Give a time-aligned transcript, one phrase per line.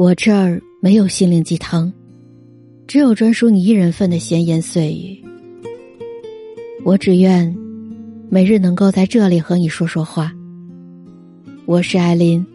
[0.00, 1.92] 我这儿没有心灵鸡汤，
[2.86, 5.22] 只有专属你一人份的闲言碎语。
[6.86, 7.54] 我只愿
[8.30, 10.32] 每日能够在这里和你说说话。
[11.66, 12.46] 我是艾琳，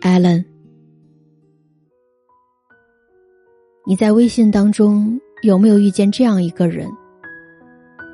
[0.00, 0.44] 艾伦。
[3.84, 6.88] 你在微信当中有没有遇见这样一个人？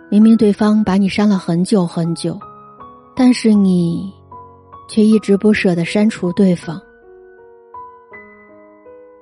[0.08, 2.40] 明明对方把你删了很久很久，
[3.14, 4.10] 但是你
[4.88, 6.80] 却一直不舍得删除对方。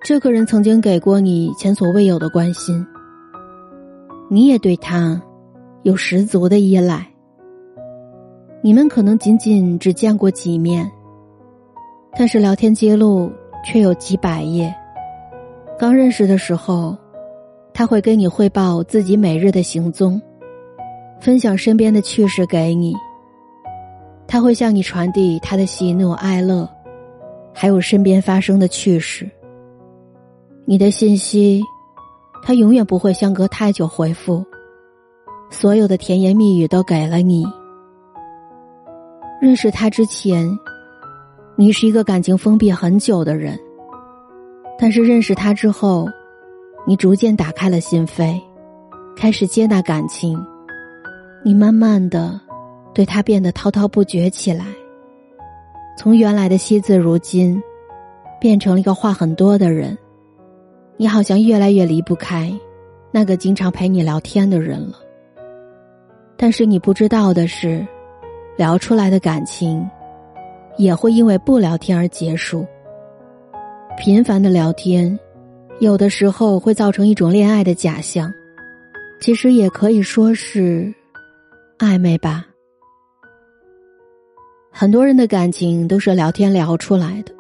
[0.03, 2.85] 这个人曾经给过你前所未有的关心，
[4.31, 5.21] 你也对他
[5.83, 7.07] 有十足的依赖。
[8.63, 10.91] 你们可能仅仅只见过几面，
[12.19, 13.31] 但是聊天记录
[13.63, 14.75] 却有几百页。
[15.79, 16.97] 刚认识的时候，
[17.75, 20.21] 他会跟你汇报自己每日的行踪，
[21.21, 22.95] 分享身边的趣事给你。
[24.27, 26.69] 他会向你传递他的喜怒哀乐，
[27.53, 29.31] 还有身边发生的趣事。
[30.71, 31.61] 你的信息，
[32.45, 34.47] 他永远不会相隔太久回复。
[35.51, 37.45] 所有的甜言蜜语都给了你。
[39.43, 40.49] 认识他之前，
[41.57, 43.59] 你是一个感情封闭很久的人。
[44.79, 46.07] 但是认识他之后，
[46.87, 48.41] 你逐渐打开了心扉，
[49.17, 50.41] 开始接纳感情。
[51.45, 52.41] 你慢慢的
[52.95, 54.67] 对他变得滔滔不绝起来。
[55.99, 57.61] 从原来的惜字如金，
[58.41, 59.99] 变成了一个话很多的人。
[61.01, 62.53] 你好像越来越离不开
[63.11, 64.99] 那个经常陪你聊天的人了。
[66.37, 67.87] 但是你不知道的是，
[68.55, 69.89] 聊出来的感情
[70.77, 72.67] 也会因为不聊天而结束。
[73.97, 75.19] 频繁的聊天，
[75.79, 78.31] 有的时候会造成一种恋爱的假象，
[79.23, 80.93] 其实也可以说是
[81.79, 82.45] 暧昧吧。
[84.71, 87.33] 很多人的感情都是聊天聊出来的，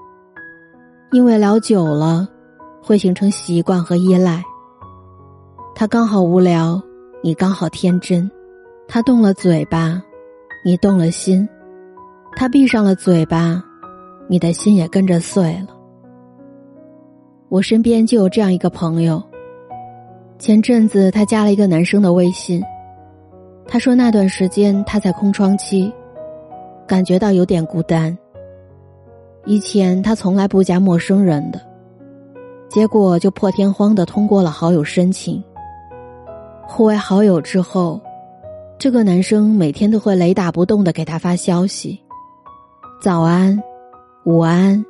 [1.12, 2.26] 因为聊久了。
[2.82, 4.42] 会形成习惯和依赖。
[5.74, 6.80] 他刚好无聊，
[7.22, 8.28] 你刚好天真；
[8.88, 10.02] 他动了嘴巴，
[10.64, 11.46] 你动了心；
[12.36, 13.62] 他闭上了嘴巴，
[14.28, 15.76] 你的心也跟着碎了。
[17.48, 19.22] 我身边就有这样一个朋友。
[20.38, 22.62] 前阵子他加了一个男生的微信，
[23.66, 25.92] 他说那段时间他在空窗期，
[26.86, 28.16] 感觉到有点孤单。
[29.46, 31.69] 以前他从来不加陌生人的。
[32.70, 35.42] 结果就破天荒的通过了好友申请。
[36.68, 38.00] 互为好友之后，
[38.78, 42.00] 这个男生每天都会雷打不动的给他发消息，
[43.02, 43.60] 早安、
[44.24, 44.86] 午安、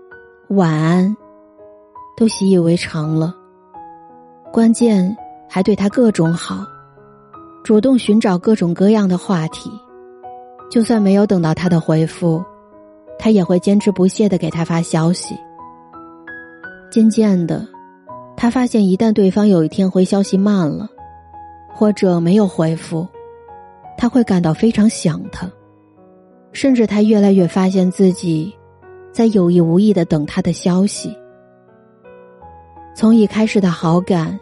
[0.50, 1.16] 晚安，
[2.18, 3.34] 都习以为常了。
[4.52, 5.16] 关键
[5.48, 6.58] 还对他各种好，
[7.64, 9.70] 主动寻找各种各样的话题，
[10.70, 12.44] 就算没有等到他的回复，
[13.18, 15.34] 他也会坚持不懈的给他发消息。
[16.90, 17.64] 渐渐的，
[18.36, 20.88] 他发现一旦对方有一天回消息慢了，
[21.72, 23.06] 或者没有回复，
[23.96, 25.48] 他会感到非常想他，
[26.52, 28.52] 甚至他越来越发现自己
[29.12, 31.16] 在有意无意的等他的消息。
[32.92, 34.36] 从一开始的好感，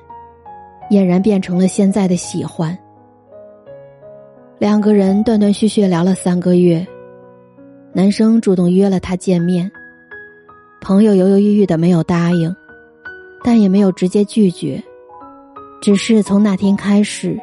[0.90, 2.76] 俨然变成了现在的喜欢。
[4.58, 6.84] 两个人断断续续聊了三个月，
[7.92, 9.70] 男生主动约了他见面。
[10.80, 12.54] 朋友犹犹豫豫的没有答应，
[13.42, 14.82] 但也没有直接拒绝，
[15.82, 17.38] 只是从那天开始，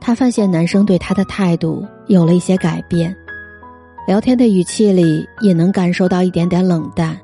[0.00, 3.14] 他发现男生对他的态度有了一些改变，
[4.06, 7.18] 聊天的语气里也能感受到一点点冷淡。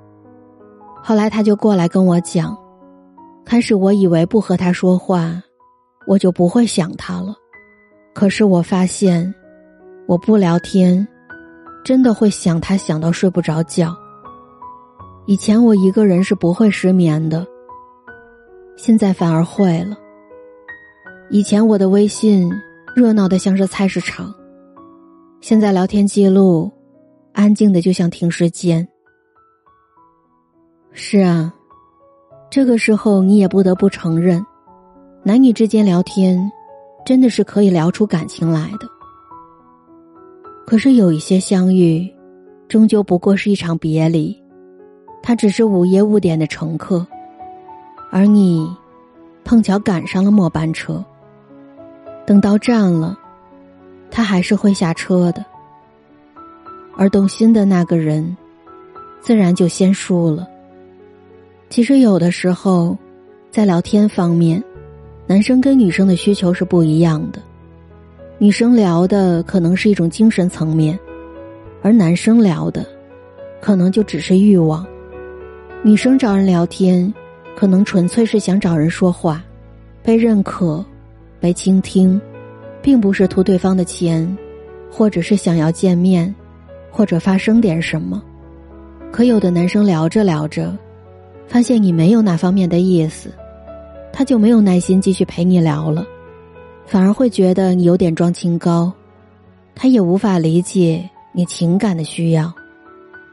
[1.02, 2.56] 后来他就过来跟我讲，
[3.44, 5.40] 开始我以为不和他说话，
[6.06, 7.34] 我就不会想他了，
[8.12, 9.32] 可是我发现，
[10.06, 11.06] 我不聊天，
[11.84, 13.96] 真的会想他想到睡不着觉。
[15.26, 17.46] 以前我一个人是不会失眠的，
[18.76, 19.96] 现在反而会了。
[21.30, 22.52] 以前我的微信
[22.94, 24.34] 热闹的像是菜市场，
[25.40, 26.70] 现在聊天记录
[27.32, 28.86] 安静的就像停尸间。
[30.92, 31.54] 是啊，
[32.50, 34.44] 这个时候你也不得不承认，
[35.22, 36.38] 男女之间聊天
[37.06, 38.86] 真的是可以聊出感情来的。
[40.66, 42.06] 可是有一些相遇，
[42.68, 44.43] 终究不过是一场别离。
[45.26, 47.04] 他只是午夜误点的乘客，
[48.12, 48.70] 而你
[49.42, 51.02] 碰巧赶上了末班车。
[52.26, 53.18] 等到站了，
[54.10, 55.42] 他还是会下车的。
[56.94, 58.36] 而动心的那个人，
[59.22, 60.46] 自然就先输了。
[61.70, 62.94] 其实有的时候，
[63.50, 64.62] 在聊天方面，
[65.26, 67.40] 男生跟女生的需求是不一样的。
[68.36, 70.98] 女生聊的可能是一种精神层面，
[71.80, 72.84] 而男生聊的，
[73.62, 74.86] 可能就只是欲望。
[75.86, 77.12] 女生找人聊天，
[77.54, 79.44] 可能纯粹是想找人说话，
[80.02, 80.82] 被认可，
[81.38, 82.18] 被倾听，
[82.80, 84.26] 并不是图对方的钱，
[84.90, 86.34] 或者是想要见面，
[86.90, 88.22] 或者发生点什么。
[89.12, 90.74] 可有的男生聊着聊着，
[91.46, 93.28] 发现你没有那方面的意思，
[94.10, 96.06] 他就没有耐心继续陪你聊了，
[96.86, 98.90] 反而会觉得你有点装清高，
[99.74, 102.50] 他也无法理解你情感的需要。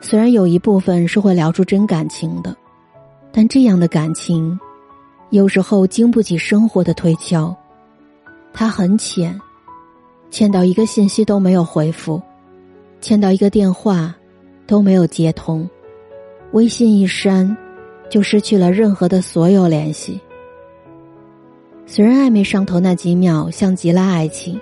[0.03, 2.57] 虽然有一部分是会聊出真感情的，
[3.31, 4.59] 但这样的感情，
[5.30, 7.56] 有时候经不起生活的推敲。
[8.51, 9.39] 它很浅，
[10.31, 12.19] 浅到一个信息都没有回复，
[13.00, 14.13] 浅到一个电话
[14.65, 15.69] 都没有接通，
[16.51, 17.56] 微信一删，
[18.09, 20.19] 就失去了任何的所有联系。
[21.86, 24.59] 虽然暧昧上头那几秒像极了爱情，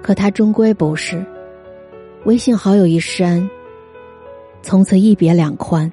[0.00, 1.26] 可它终归不是。
[2.24, 3.50] 微信好友一删。
[4.64, 5.92] 从此一别两宽。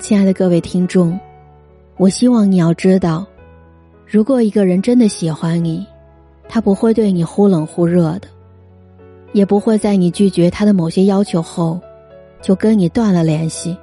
[0.00, 1.16] 亲爱的各位听众，
[1.96, 3.24] 我希望你要知道，
[4.04, 5.86] 如果一个人真的喜欢你，
[6.48, 8.26] 他不会对你忽冷忽热的，
[9.32, 11.80] 也不会在你拒绝他的某些要求后，
[12.42, 13.76] 就跟你断了联系。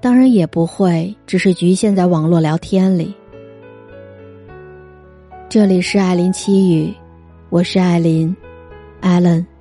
[0.00, 3.14] 当然，也不会只是局限在网络聊天里。
[5.50, 6.94] 这里是艾琳七语，
[7.50, 8.34] 我是艾琳，
[9.02, 9.53] 艾伦。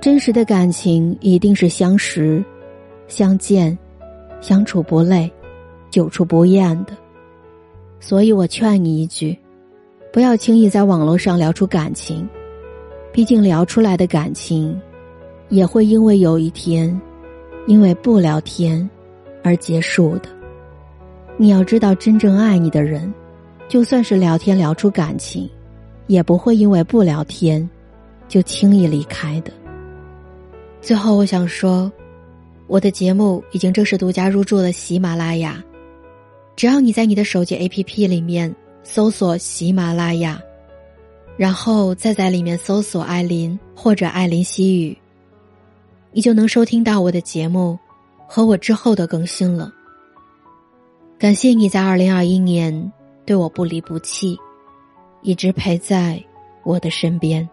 [0.00, 2.42] 真实的感情一定是相识、
[3.06, 3.76] 相见、
[4.40, 5.30] 相处不累、
[5.90, 6.96] 久处不厌的。
[8.00, 9.36] 所以我劝你一句：
[10.10, 12.26] 不要轻易在网络上聊出感情，
[13.12, 14.80] 毕竟聊出来的感情，
[15.50, 16.98] 也会因为有一天，
[17.66, 18.88] 因为不聊天
[19.42, 20.30] 而结束的。
[21.36, 23.12] 你要知道，真正爱你的人，
[23.68, 25.46] 就算是聊天聊出感情，
[26.06, 27.68] 也不会因为不聊天，
[28.28, 29.52] 就轻易离开的。
[30.80, 31.90] 最后，我想说，
[32.66, 35.62] 我的节目已经正式独家入驻了喜马拉雅。
[36.56, 40.40] 只要你在你的手机 APP 里面搜索喜马拉雅，
[41.36, 44.96] 然后再在里面搜索艾琳或者艾琳西语，
[46.12, 47.78] 你就能收听到我的节目
[48.26, 49.72] 和我之后的更新了。
[51.18, 52.92] 感谢你在二零二一年
[53.26, 54.38] 对我不离不弃，
[55.20, 56.22] 一直陪在
[56.62, 57.46] 我的身边。